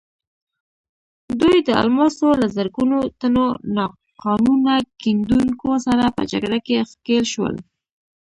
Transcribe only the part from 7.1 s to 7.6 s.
شول.